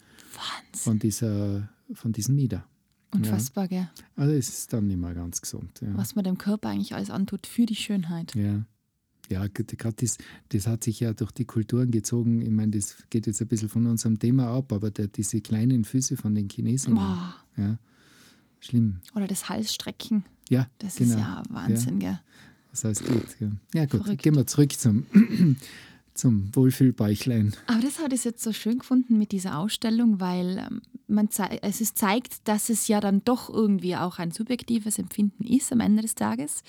[0.72, 2.64] von, dieser, von diesem Mieder.
[3.12, 3.68] Unfassbar, ja.
[3.68, 3.88] gell?
[4.16, 5.80] Also es ist dann nicht mehr ganz gesund.
[5.80, 5.96] Ja.
[5.96, 8.34] Was man dem Körper eigentlich alles antut für die Schönheit.
[8.34, 8.64] Ja.
[9.28, 12.42] Ja, gerade das, das hat sich ja durch die Kulturen gezogen.
[12.42, 15.84] Ich meine, das geht jetzt ein bisschen von unserem Thema ab, aber der, diese kleinen
[15.84, 16.96] Füße von den Chinesen.
[16.96, 17.36] Boah.
[17.56, 17.78] Ja,
[18.58, 19.00] schlimm.
[19.14, 20.24] Oder das Halsstrecken.
[20.50, 21.14] Ja, Das genau.
[21.14, 22.20] ist ja Wahnsinn, gell?
[22.72, 23.40] Das heißt, geht.
[23.40, 24.22] Ja, ja gut, Verrückt.
[24.22, 25.06] gehen wir zurück zum,
[26.14, 27.54] zum Wohlfühlbäuchlein.
[27.66, 31.28] Aber das hat es jetzt so schön gefunden mit dieser Ausstellung, weil ähm, man
[31.62, 35.80] es ist, zeigt, dass es ja dann doch irgendwie auch ein subjektives Empfinden ist am
[35.80, 36.62] Ende des Tages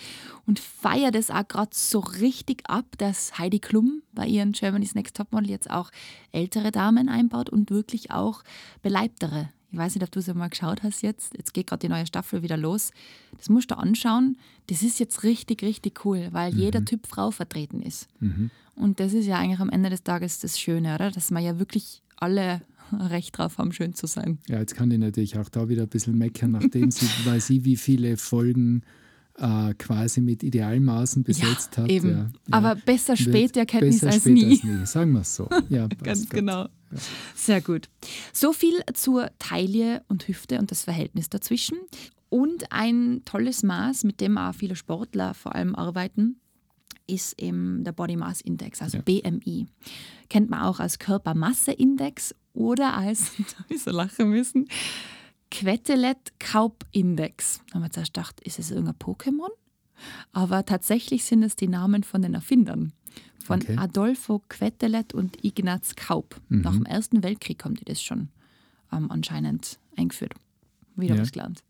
[0.45, 5.15] und feiert es auch gerade so richtig ab, dass Heidi Klum bei ihren Germany's Next
[5.15, 5.91] Topmodel jetzt auch
[6.31, 8.43] ältere Damen einbaut und wirklich auch
[8.81, 9.49] beleibtere.
[9.71, 11.35] Ich weiß nicht, ob du es mal geschaut hast jetzt.
[11.37, 12.91] Jetzt geht gerade die neue Staffel wieder los.
[13.37, 14.37] Das musst du anschauen.
[14.67, 18.07] Das ist jetzt richtig, richtig cool, weil jeder Typ Frau vertreten ist.
[18.75, 21.11] Und das ist ja eigentlich am Ende des Tages das Schöne, oder?
[21.11, 24.39] Dass wir ja wirklich alle Recht drauf haben, schön zu sein.
[24.47, 27.63] Ja, jetzt kann ich natürlich auch da wieder ein bisschen meckern, nachdem sie, weil sie
[27.63, 28.83] wie viele Folgen
[29.37, 31.89] äh, quasi mit Idealmaßen besetzt hat.
[31.89, 32.09] eben.
[32.09, 32.29] Ja, ja.
[32.51, 34.51] Aber besser spät Erkenntnis besser als spät nie.
[34.51, 34.85] Als nie.
[34.85, 35.47] Sagen wir es so.
[35.69, 36.29] Ja, Ganz gut.
[36.31, 36.67] genau.
[37.35, 37.89] Sehr gut.
[38.33, 41.77] So viel zur Taille und Hüfte und das Verhältnis dazwischen.
[42.29, 46.37] Und ein tolles Maß, mit dem auch viele Sportler vor allem arbeiten,
[47.07, 49.03] ist eben der Body Mass Index, also Ja.
[49.03, 49.67] BMI.
[50.29, 53.91] Kennt man auch als Körpermasseindex oder als, da habe ich so
[55.51, 57.61] lachen müssen, Quetelet-Kaup-Index.
[57.69, 59.49] Da haben wir zuerst gedacht, ist es irgendein Pokémon?
[60.33, 62.93] Aber tatsächlich sind es die Namen von den Erfindern.
[63.43, 63.75] Von Okay.
[63.77, 66.39] Adolfo Quetelet und Ignaz Kaup.
[66.49, 68.29] Nach dem Ersten Weltkrieg haben die das schon
[68.91, 70.33] ähm, anscheinend eingeführt.
[70.95, 71.21] Wieder Ja.
[71.21, 71.63] was gelernt.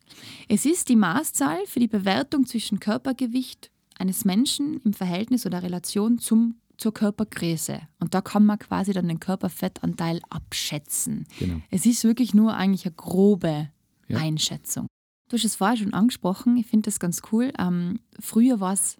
[0.50, 6.18] Es ist die Maßzahl für die Bewertung zwischen Körpergewicht eines Menschen im Verhältnis oder Relation
[6.20, 7.80] zum, zur Körpergröße.
[8.00, 11.28] Und da kann man quasi dann den Körperfettanteil abschätzen.
[11.40, 11.62] Genau.
[11.70, 13.70] Es ist wirklich nur eigentlich eine grobe
[14.08, 14.18] Ja.
[14.18, 14.88] Einschätzung.
[15.30, 17.54] Du hast es vorher schon angesprochen, ich finde das ganz cool.
[17.58, 18.98] Ähm, früher war es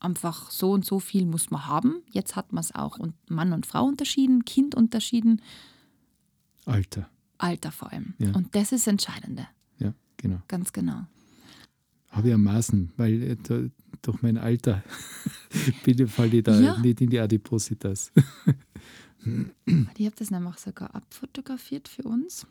[0.00, 2.02] einfach so und so viel muss man haben.
[2.10, 5.42] Jetzt hat man es auch und Mann und Frau unterschieden, Kind unterschieden,
[6.66, 7.08] Alter.
[7.38, 8.14] Alter vor allem.
[8.18, 8.32] Ja.
[8.32, 9.46] Und das ist das Entscheidende,
[9.78, 10.40] Ja, genau.
[10.48, 11.04] ganz genau.
[12.14, 13.60] Habe ich am Maßen, weil äh, da,
[14.02, 14.82] durch mein Alter
[15.84, 16.78] bitte falle ich da Ja.
[16.78, 18.12] nicht in die Adipositas.
[19.96, 22.46] Ich habe das nämlich sogar abfotografiert für uns.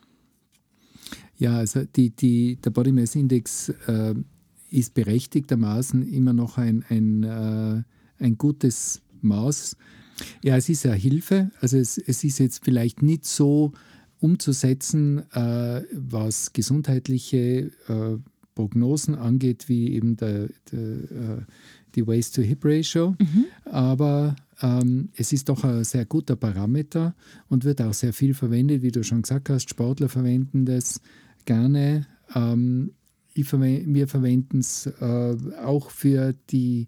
[1.38, 4.16] Ja, also die, die, der Body Mass Index äh,
[4.72, 7.84] ist berechtigtermaßen immer noch ein, ein, äh,
[8.24, 9.78] ein gutes Maß.
[10.44, 11.52] Ja, es ist eine Hilfe.
[11.62, 13.74] Also es, es ist jetzt vielleicht nicht so
[14.20, 18.18] umzusetzen, äh, was gesundheitliche äh,
[18.56, 21.42] Prognosen angeht, wie eben der, der, äh,
[21.96, 23.16] die Waist-to-Hip-Ratio.
[23.66, 27.16] Aber ähm, es ist doch ein sehr guter Parameter
[27.50, 29.70] und wird auch sehr viel verwendet, wie du schon gesagt hast.
[29.70, 31.02] Sportler verwenden das
[31.46, 32.08] gerne.
[32.36, 32.92] Ähm,
[33.44, 36.88] verwe wir verwenden es äh, auch für die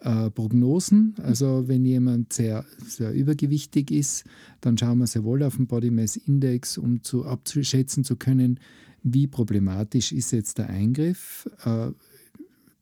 [0.00, 1.14] äh, Prognosen.
[1.22, 4.24] Also wenn jemand sehr, sehr übergewichtig ist,
[4.60, 8.60] dann schauen wir sehr wohl auf den Body Mass Index, um zu abzuschätzen zu können,
[9.02, 11.48] wie problematisch ist jetzt der Eingriff.
[11.64, 11.90] Äh,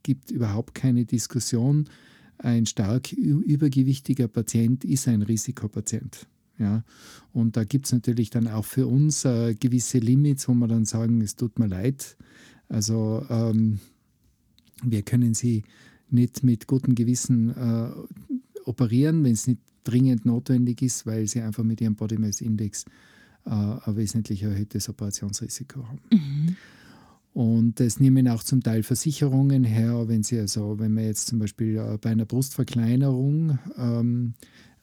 [0.02, 1.88] gibt überhaupt keine Diskussion.
[2.38, 6.26] Ein stark übergewichtiger Patient ist ein Risikopatient.
[6.58, 6.82] Ja,
[7.32, 10.84] und da gibt es natürlich dann auch für uns äh, gewisse Limits, wo wir dann
[10.84, 12.16] sagen, es tut mir leid.
[12.68, 13.78] Also ähm,
[14.82, 15.62] wir können sie
[16.10, 17.90] nicht mit gutem Gewissen äh,
[18.64, 22.84] operieren, wenn es nicht dringend notwendig ist, weil sie einfach mit ihrem Body Mass Index
[23.50, 26.00] ein wesentlich erhöhtes Operationsrisiko haben.
[27.38, 31.38] Und das nehmen auch zum Teil Versicherungen her, wenn sie also, wenn man jetzt zum
[31.38, 34.34] Beispiel äh, bei einer Brustverkleinerung ähm,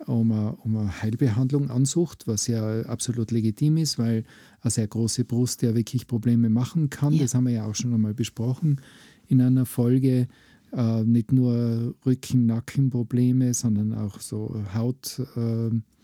[0.05, 4.23] um, eine, um eine Heilbehandlung ansucht, was ja absolut legitim ist, weil
[4.61, 7.13] eine sehr große Brust ja wirklich Probleme machen kann.
[7.13, 7.23] Ja.
[7.23, 8.79] Das haben wir ja auch schon einmal besprochen
[9.27, 10.27] in einer Folge.
[10.71, 15.94] Äh, nicht nur Rücken-Nacken-Probleme, sondern auch so Hautentzündungen äh,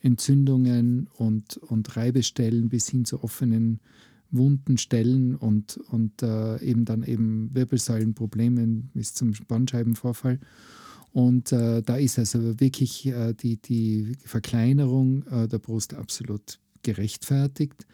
[0.00, 3.80] Entzündungen und, und Reibestellen bis hin zu offenen
[4.30, 10.38] wunden Stellen und, und äh, eben dann eben Wirbelsäulenproblemen bis zum Bandscheibenvorfall.
[11.12, 17.86] Und äh, da ist also wirklich äh, die, die Verkleinerung äh, der Brust absolut gerechtfertigt.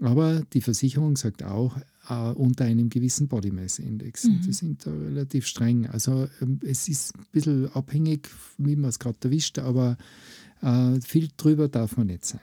[0.00, 1.76] Aber die Versicherung sagt auch,
[2.08, 4.24] äh, unter einem gewissen Body Mass Index.
[4.24, 5.86] Und Die sind da relativ streng.
[5.86, 9.98] Also ähm, es ist ein bisschen abhängig, wie man es gerade erwischt, aber
[10.62, 12.40] äh, viel drüber darf man nicht sein.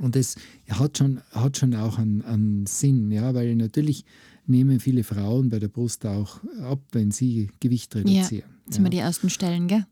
[0.00, 0.36] Und das
[0.68, 4.04] hat schon, hat schon auch einen, einen Sinn, ja, weil natürlich
[4.46, 8.50] nehmen viele Frauen bei der Brust auch ab, wenn sie Gewicht reduzieren.
[8.66, 9.86] Ja, sind wir die ersten Stellen, gell?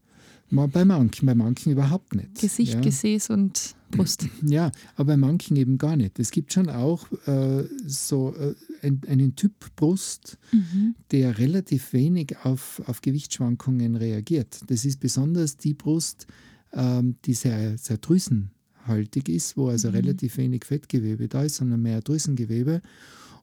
[0.50, 2.40] Bei manchen, bei manchen überhaupt nicht.
[2.40, 2.80] Gesicht, ja.
[2.80, 4.28] Gesäß und Brust.
[4.46, 6.18] Ja, aber bei manchen eben gar nicht.
[6.18, 10.94] Es gibt schon auch äh, so äh, ein, einen Typ Brust, mhm.
[11.10, 14.60] der relativ wenig auf, auf Gewichtsschwankungen reagiert.
[14.68, 16.26] Das ist besonders die Brust,
[16.74, 19.94] ähm, die sehr, sehr drüsenhaltig ist, wo also mhm.
[19.94, 22.82] relativ wenig Fettgewebe da ist, sondern mehr Drüsengewebe.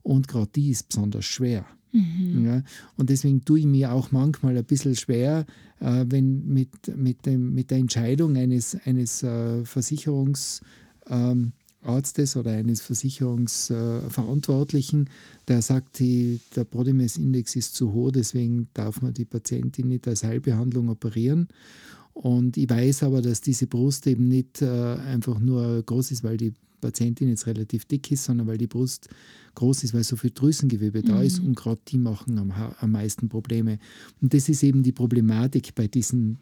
[0.04, 1.65] Und gerade die ist besonders schwer.
[1.94, 2.46] Mhm.
[2.46, 2.63] Ja,
[2.96, 5.46] und deswegen tue ich mir auch manchmal ein bisschen schwer,
[5.80, 10.62] äh, wenn mit, mit, dem, mit der Entscheidung eines, eines äh, Versicherungs-
[11.10, 11.52] ähm,
[11.84, 15.10] oder eines Versicherungsverantwortlichen,
[15.48, 19.88] der sagt, die, der Body Mass Index ist zu hoch, deswegen darf man die Patientin
[19.88, 21.48] nicht als Heilbehandlung operieren.
[22.13, 26.38] Und ich weiß aber, dass diese Brust eben nicht äh, einfach nur groß ist, weil
[26.38, 29.08] die Patientin jetzt relativ dick ist, sondern weil die Brust
[29.56, 31.24] groß ist, weil so viel Drüsengewebe da mhm.
[31.24, 33.80] ist und gerade die machen am, am meisten Probleme.
[34.21, 36.39] Und das ist eben die Problematik bei diesen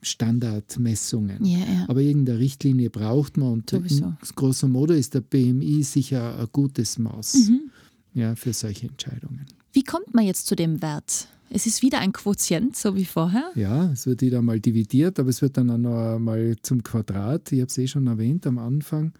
[0.00, 1.44] Standardmessungen.
[1.44, 1.84] Ja, ja.
[1.88, 4.14] Aber irgendeine Richtlinie braucht man und Sowieso.
[4.34, 7.70] grosso modo ist der BMI sicher ein gutes Maß mhm.
[8.14, 9.46] ja, für solche Entscheidungen.
[9.72, 11.28] Wie kommt man jetzt zu dem Wert?
[11.48, 13.50] Es ist wieder ein Quotient, so wie vorher.
[13.54, 17.52] Ja, es wird wieder mal dividiert, aber es wird dann auch noch mal zum Quadrat.
[17.52, 19.12] Ich habe es eh schon erwähnt am Anfang.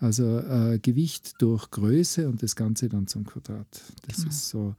[0.00, 3.66] Also äh, Gewicht durch Größe und das Ganze dann zum Quadrat.
[4.06, 4.28] Das genau.
[4.28, 4.74] ist so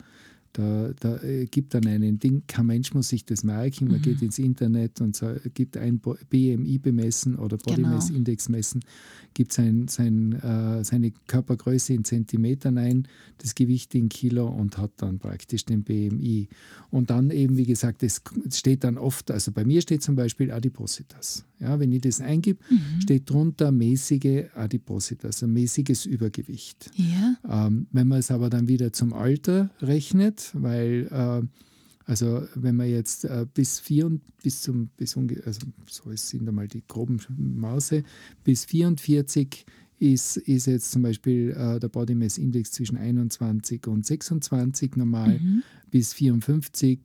[0.59, 3.87] da, da äh, gibt dann einen Ding, kein Mensch muss sich das merken.
[3.87, 4.01] Man mhm.
[4.01, 7.89] geht ins Internet und so, gibt ein BMI bemessen oder Body genau.
[7.95, 8.81] Mass Index messen,
[9.33, 14.91] gibt sein, sein, äh, seine Körpergröße in Zentimetern ein, das Gewicht in Kilo und hat
[14.97, 16.49] dann praktisch den BMI.
[16.91, 20.51] Und dann eben, wie gesagt, es steht dann oft, also bei mir steht zum Beispiel
[20.51, 21.45] Adipositas.
[21.59, 23.01] Ja, wenn ich das eingib, mhm.
[23.01, 26.89] steht drunter mäßige Adipositas, ein mäßiges Übergewicht.
[26.95, 27.67] Ja.
[27.67, 31.45] Ähm, wenn man es aber dann wieder zum Alter rechnet, weil äh,
[32.09, 34.09] also wenn man jetzt äh, bis vier
[34.41, 38.03] bis zum bis also so sind einmal die groben Maße
[38.43, 39.65] bis 44
[39.99, 45.39] ist, ist jetzt zum Beispiel äh, der Body Mass Index zwischen 21 und 26 normal,
[45.39, 45.63] mhm.
[45.91, 46.99] bis 54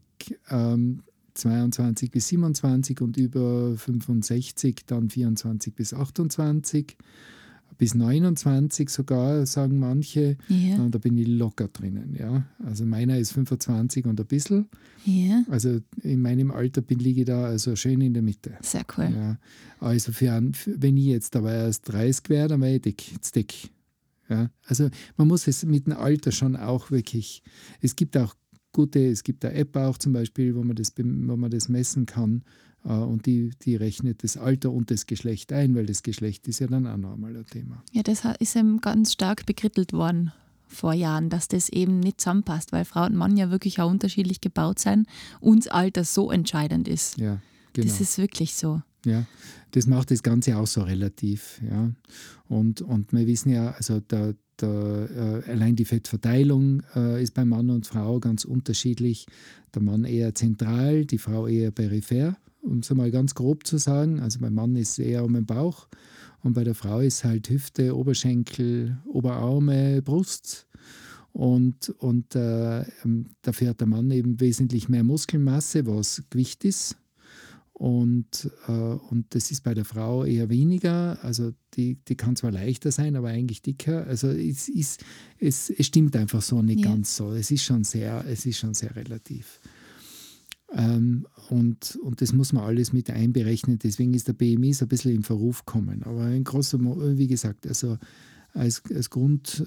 [0.49, 1.03] ähm,
[1.35, 6.97] 22 bis 27 und über 65 dann 24 bis 28
[7.77, 10.37] bis 29 sogar, sagen manche.
[10.79, 12.15] Und da bin ich locker drinnen.
[12.19, 12.45] Ja.
[12.65, 14.69] Also meiner ist 25 und ein bisschen.
[15.05, 15.45] Ja.
[15.51, 18.53] Also in meinem Alter bin, liege ich da also schön in der Mitte.
[18.61, 19.11] Sehr cool.
[19.15, 19.39] Ja.
[19.81, 23.71] Also für, wenn ich jetzt dabei erst 30 wäre, dann wäre ich dick, dick.
[24.29, 24.51] Ja.
[24.67, 27.43] Also man muss es mit dem Alter schon auch wirklich,
[27.81, 28.35] es gibt auch
[28.75, 32.05] gute, es gibt eine App auch zum Beispiel, wo man das, wo man das messen
[32.05, 32.43] kann.
[32.85, 36.59] Äh, und die, die rechnet das Alter und das Geschlecht ein, weil das Geschlecht ist
[36.59, 37.83] ja dann auch nochmal ein Thema.
[37.93, 40.33] Ja, das ist eben ganz stark bekrittelt worden
[40.69, 44.41] vor Jahren, dass das eben nicht zusammenpasst, weil Frau und Mann ja wirklich auch unterschiedlich
[44.41, 45.07] gebaut sein
[45.41, 47.17] und das Alter so entscheidend ist.
[47.17, 47.41] Ja,
[47.73, 47.87] genau.
[47.87, 48.83] Das ist wirklich so.
[49.07, 49.25] Ja,
[49.73, 51.61] das macht das Ganze auch so relativ.
[51.69, 51.91] Ja.
[52.49, 57.45] Und, und wir wissen ja, also der, der, äh, allein die Fettverteilung äh, ist bei
[57.45, 59.27] Mann und Frau ganz unterschiedlich.
[59.75, 64.21] Der Mann eher zentral, die Frau eher peripher um es mal ganz grob zu sagen.
[64.21, 65.87] Also beim Mann ist eher um den Bauch
[66.43, 70.67] und bei der Frau ist halt Hüfte, Oberschenkel, Oberarme, Brust.
[71.33, 76.97] Und, und äh, ähm, dafür hat der Mann eben wesentlich mehr Muskelmasse, was Gewicht ist.
[77.75, 81.19] Und, äh, und das ist bei der Frau eher weniger.
[81.23, 84.07] Also die, die kann zwar leichter sein, aber eigentlich dicker.
[84.07, 85.05] Also es, ist,
[85.41, 86.93] es, es stimmt einfach so nicht ja.
[86.93, 87.33] ganz so.
[87.33, 89.61] Es ist schon sehr, es ist schon sehr relativ.
[90.73, 93.81] Ähm, und, und das muss man alles mit einberechnen.
[93.81, 96.05] Deswegen ist der BMI so ein bisschen in Verruf gekommen.
[96.05, 97.99] Aber in großer, wie gesagt, also
[98.53, 99.63] als, als Grundmaß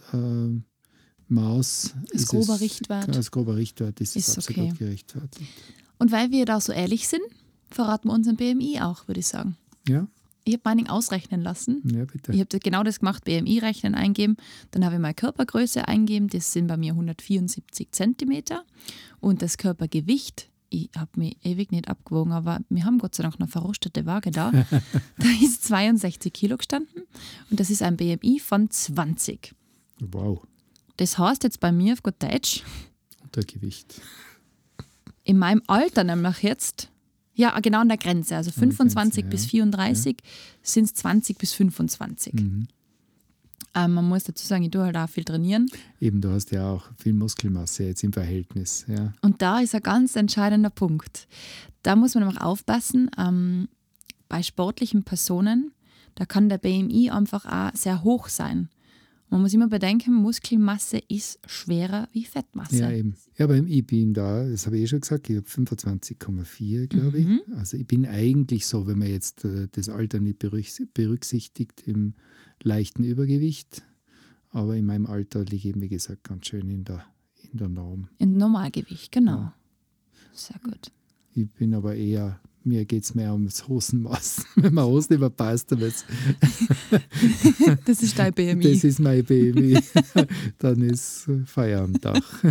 [1.30, 3.14] äh, ist grober es, Richtwert.
[3.14, 4.78] als grober Richtwert ist, ist es absolut okay.
[4.80, 5.52] gerechtfertigt.
[6.00, 7.24] Und weil wir da so ehrlich sind,
[7.70, 9.58] verraten wir unseren BMI auch, würde ich sagen.
[9.88, 10.08] Ja.
[10.44, 11.82] Ich habe meinen ausrechnen lassen.
[11.94, 12.32] Ja, bitte.
[12.32, 14.38] Ich habe genau das gemacht, BMI rechnen eingeben.
[14.72, 18.64] Dann habe ich meine Körpergröße eingeben, das sind bei mir 174 Zentimeter.
[19.20, 23.36] Und das Körpergewicht ich habe mich ewig nicht abgewogen, aber wir haben Gott sei Dank
[23.40, 24.52] eine verrostete Waage da.
[25.18, 27.04] da ist 62 Kilo gestanden
[27.50, 29.54] und das ist ein BMI von 20.
[30.00, 30.46] Wow.
[30.98, 32.64] Das heißt jetzt bei mir auf gut Deutsch.
[33.24, 34.02] Untergewicht.
[35.24, 36.90] In meinem Alter nämlich jetzt,
[37.38, 40.30] ja genau an der Grenze, also 25 Grenze, bis 34 ja.
[40.62, 42.34] sind es 20 bis 25.
[42.34, 42.68] Mhm.
[43.76, 45.68] Ähm, man muss dazu sagen, ich tue halt auch viel trainieren.
[46.02, 48.86] Eben, du hast ja auch viel Muskelmasse jetzt im Verhältnis.
[48.88, 49.14] Ja.
[49.22, 51.28] Und da ist ein ganz entscheidender Punkt.
[51.84, 53.68] Da muss man auch aufpassen, ähm,
[54.30, 55.72] bei sportlichen Personen,
[56.16, 58.70] da kann der BMI einfach auch sehr hoch sein.
[59.30, 62.78] Man muss immer bedenken, Muskelmasse ist schwerer wie Fettmasse.
[62.78, 63.16] Ja, eben.
[63.38, 67.20] Ja, aber ich bin da, das habe ich eh schon gesagt, ich habe 25,4, glaube
[67.20, 67.42] mhm.
[67.46, 67.56] ich.
[67.58, 72.14] Also ich bin eigentlich so, wenn man jetzt äh, das Alter nicht berücksichtigt, im
[72.64, 73.84] leichten Übergewicht.
[74.52, 77.04] Aber in meinem Alter liege ich eben, wie gesagt, ganz schön in der,
[77.52, 78.08] in der Norm.
[78.20, 79.38] In Normalgewicht, genau.
[79.38, 79.54] Ja.
[80.32, 80.92] Sehr gut.
[81.34, 84.46] Ich bin aber eher mir geht es mehr ums Hosenmaß.
[84.56, 85.80] Wenn man Hosen überpasst, dann
[87.86, 88.74] das ist dein BMI.
[88.74, 89.80] Das ist mein BMI.
[90.58, 92.44] dann ist Feier am Dach.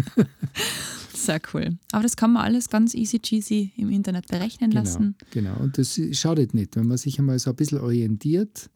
[1.14, 1.78] Sehr cool.
[1.92, 5.14] Aber das kann man alles ganz easy cheesy im Internet berechnen genau, lassen.
[5.30, 8.70] Genau, und das schadet nicht, wenn man sich einmal so ein bisschen orientiert.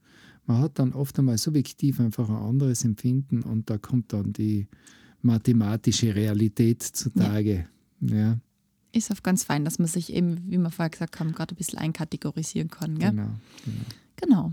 [0.47, 4.67] Man hat dann oft einmal subjektiv einfach ein anderes Empfinden und da kommt dann die
[5.23, 7.69] mathematische Realität zutage.
[8.01, 8.17] Ja.
[8.17, 8.39] ja
[8.93, 11.57] ist auch ganz fein, dass man sich eben, wie wir vorher gesagt haben, gerade ein
[11.57, 12.99] bisschen einkategorisieren kann.
[12.99, 13.11] Gell?
[13.11, 13.29] Genau,
[13.65, 13.85] genau.
[14.17, 14.53] Genau.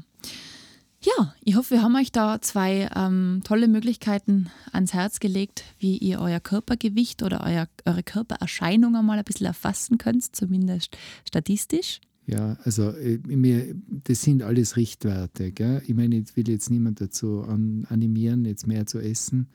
[1.03, 5.97] Ja, ich hoffe, wir haben euch da zwei ähm, tolle Möglichkeiten ans Herz gelegt, wie
[5.97, 12.01] ihr euer Körpergewicht oder euer, eure Körpererscheinung einmal ein bisschen erfassen könnt, zumindest statistisch.
[12.27, 15.53] Ja, also äh, mir, das sind alles Richtwerte.
[15.53, 15.81] Gell?
[15.87, 19.47] Ich meine, ich will jetzt niemand dazu an, animieren, jetzt mehr zu essen,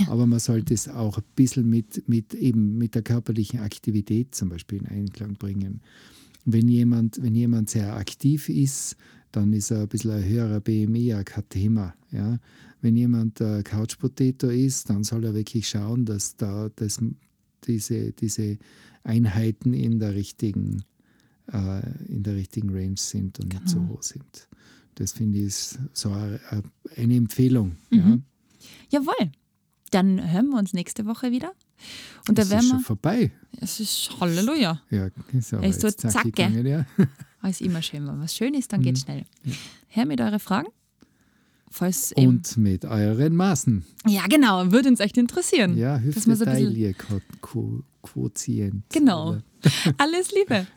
[0.00, 0.08] ja.
[0.08, 4.48] aber man sollte es auch ein bisschen mit, mit, eben mit der körperlichen Aktivität zum
[4.48, 5.82] Beispiel in Einklang bringen.
[6.46, 8.96] Wenn jemand, wenn jemand sehr aktiv ist,
[9.30, 11.94] dann ist er ein bisschen ein höherer BMI ja kein Thema.
[12.10, 12.38] Ja?
[12.80, 17.00] Wenn jemand äh, Couch Potato ist, dann soll er wirklich schauen, dass da das,
[17.66, 18.56] diese, diese
[19.02, 20.84] Einheiten in der richtigen
[21.52, 23.62] äh, in der richtigen Range sind und genau.
[23.62, 23.94] nicht so genau.
[23.94, 24.48] hoch sind.
[24.96, 25.54] Das finde ich
[25.92, 26.40] so eine,
[26.96, 27.76] Empfehlung.
[27.90, 28.22] Mhm.
[28.90, 29.00] Ja.
[29.00, 29.32] Jawohl.
[29.90, 31.52] Dann hören wir uns nächste Woche wieder.
[32.28, 32.70] Und da werden wir.
[32.70, 33.30] schon vorbei.
[33.60, 34.80] Es ist Halleluja.
[34.90, 36.24] Ja, ist aber ist so zack.
[36.24, 36.84] Gegangen, ja.
[37.48, 39.00] ist immer schön, wenn was schön ist, dann geht mhm.
[39.00, 39.24] schnell.
[39.44, 39.52] Ja.
[39.88, 40.68] Her mit euren Fragen.
[41.70, 43.84] Falls und mit euren Maßen.
[44.06, 45.76] Ja, genau, würde uns echt interessieren.
[45.76, 48.84] Ja, Hüfte-Taille-Quotient.
[48.90, 49.38] Genau.
[49.98, 50.68] Alles Liebe.